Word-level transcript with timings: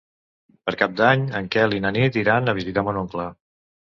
Per 0.67 0.71
Cap 0.79 0.95
d'Any 1.01 1.25
en 1.41 1.51
Quel 1.57 1.77
i 1.79 1.83
na 1.85 1.93
Nit 1.97 2.17
aniran 2.21 2.53
a 2.53 2.57
visitar 2.61 2.85
mon 2.89 3.01
oncle. 3.05 3.29